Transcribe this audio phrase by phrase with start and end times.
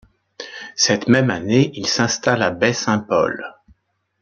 [0.75, 3.45] Cette même année, il s'installe à Baie-Saint-Paul.